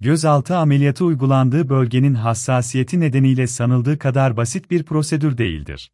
[0.00, 5.92] Gözaltı ameliyatı uygulandığı bölgenin hassasiyeti nedeniyle sanıldığı kadar basit bir prosedür değildir.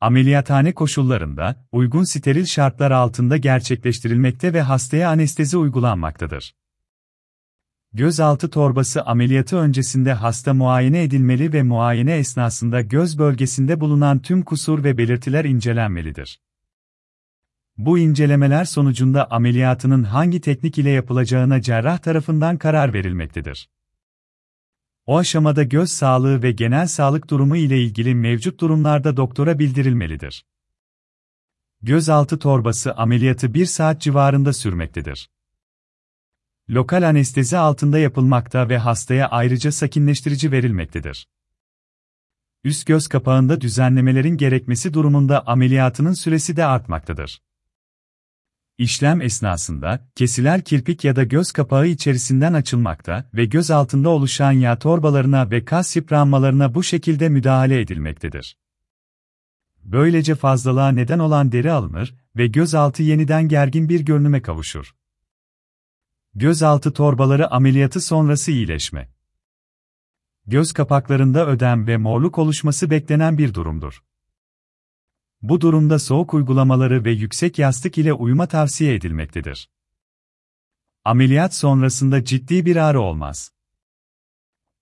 [0.00, 6.54] Ameliyathane koşullarında, uygun steril şartlar altında gerçekleştirilmekte ve hastaya anestezi uygulanmaktadır.
[7.92, 14.84] Gözaltı torbası ameliyatı öncesinde hasta muayene edilmeli ve muayene esnasında göz bölgesinde bulunan tüm kusur
[14.84, 16.40] ve belirtiler incelenmelidir.
[17.78, 23.70] Bu incelemeler sonucunda ameliyatının hangi teknik ile yapılacağına cerrah tarafından karar verilmektedir.
[25.06, 30.44] O aşamada göz sağlığı ve genel sağlık durumu ile ilgili mevcut durumlarda doktora bildirilmelidir.
[31.82, 35.30] Gözaltı torbası ameliyatı 1 saat civarında sürmektedir.
[36.70, 41.28] Lokal anestezi altında yapılmakta ve hastaya ayrıca sakinleştirici verilmektedir.
[42.64, 47.47] Üst göz kapağında düzenlemelerin gerekmesi durumunda ameliyatının süresi de artmaktadır.
[48.78, 54.78] İşlem esnasında, kesiler kirpik ya da göz kapağı içerisinden açılmakta ve göz altında oluşan yağ
[54.78, 58.58] torbalarına ve kas yıpranmalarına bu şekilde müdahale edilmektedir.
[59.84, 64.94] Böylece fazlalığa neden olan deri alınır ve gözaltı yeniden gergin bir görünüme kavuşur.
[66.34, 69.08] Gözaltı torbaları ameliyatı sonrası iyileşme.
[70.46, 74.02] Göz kapaklarında ödem ve morluk oluşması beklenen bir durumdur.
[75.42, 79.70] Bu durumda soğuk uygulamaları ve yüksek yastık ile uyuma tavsiye edilmektedir.
[81.04, 83.52] Ameliyat sonrasında ciddi bir ağrı olmaz.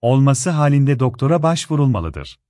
[0.00, 2.40] Olması halinde doktora başvurulmalıdır.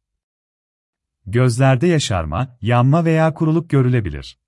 [1.27, 4.39] Gözlerde yaşarma, yanma veya kuruluk görülebilir.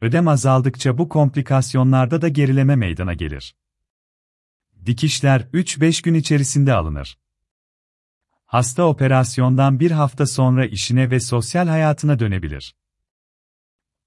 [0.00, 3.56] Ödem azaldıkça bu komplikasyonlarda da gerileme meydana gelir.
[4.86, 7.18] Dikişler 3-5 gün içerisinde alınır.
[8.46, 12.74] Hasta operasyondan bir hafta sonra işine ve sosyal hayatına dönebilir.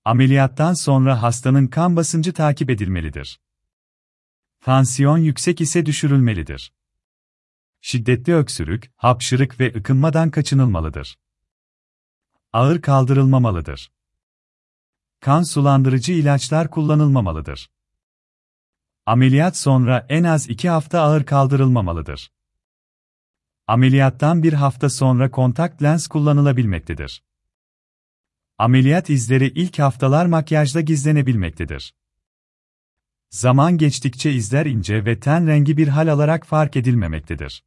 [0.05, 3.39] Ameliyattan sonra hastanın kan basıncı takip edilmelidir.
[4.61, 6.73] Tansiyon yüksek ise düşürülmelidir.
[7.81, 11.19] Şiddetli öksürük, hapşırık ve ıkınmadan kaçınılmalıdır.
[12.53, 13.91] Ağır kaldırılmamalıdır.
[15.19, 17.69] Kan sulandırıcı ilaçlar kullanılmamalıdır.
[19.05, 22.31] Ameliyat sonra en az 2 hafta ağır kaldırılmamalıdır.
[23.69, 27.23] Ameliyattan bir hafta sonra kontak lens kullanılabilmektedir.
[28.57, 31.93] Ameliyat izleri ilk haftalar makyajla gizlenebilmektedir.
[33.29, 37.63] Zaman geçtikçe izler ince ve ten rengi bir hal alarak fark edilmemektedir.